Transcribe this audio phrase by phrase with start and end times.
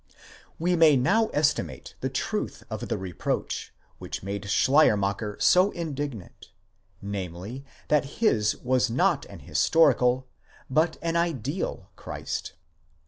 [0.57, 6.49] We may now estimate the truth of the reproach, which made Schleier macher so indignant,
[7.03, 10.27] namely, that his was not an historical,
[10.71, 12.53] but an ideal Christ.